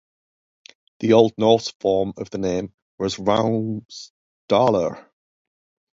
[1.01, 5.07] The Old Norse form of the name was "Raumsdalr".